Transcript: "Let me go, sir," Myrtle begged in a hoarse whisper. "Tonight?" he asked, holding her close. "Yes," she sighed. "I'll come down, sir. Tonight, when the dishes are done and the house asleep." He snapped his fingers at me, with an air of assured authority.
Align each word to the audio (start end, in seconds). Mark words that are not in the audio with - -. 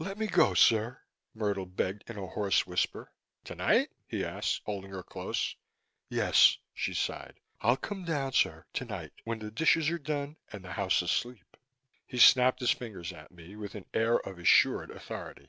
"Let 0.00 0.18
me 0.18 0.26
go, 0.26 0.54
sir," 0.54 1.02
Myrtle 1.34 1.64
begged 1.64 2.10
in 2.10 2.18
a 2.18 2.26
hoarse 2.26 2.66
whisper. 2.66 3.12
"Tonight?" 3.44 3.90
he 4.08 4.24
asked, 4.24 4.62
holding 4.66 4.90
her 4.90 5.04
close. 5.04 5.54
"Yes," 6.08 6.58
she 6.74 6.92
sighed. 6.92 7.38
"I'll 7.60 7.76
come 7.76 8.04
down, 8.04 8.32
sir. 8.32 8.66
Tonight, 8.72 9.12
when 9.22 9.38
the 9.38 9.52
dishes 9.52 9.88
are 9.90 9.98
done 10.00 10.36
and 10.50 10.64
the 10.64 10.72
house 10.72 11.00
asleep." 11.00 11.56
He 12.04 12.18
snapped 12.18 12.58
his 12.58 12.72
fingers 12.72 13.12
at 13.12 13.30
me, 13.30 13.54
with 13.54 13.76
an 13.76 13.86
air 13.94 14.18
of 14.18 14.40
assured 14.40 14.90
authority. 14.90 15.48